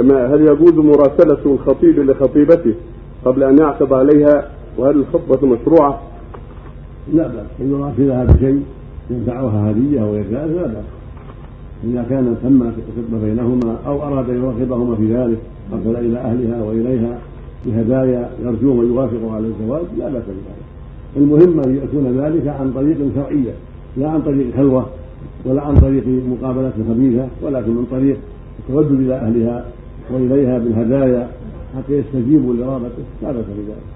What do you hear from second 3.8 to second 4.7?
عليها